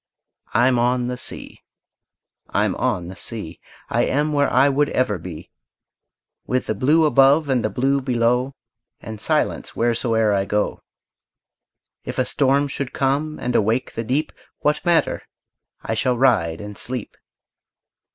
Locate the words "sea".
1.15-1.59, 3.15-3.59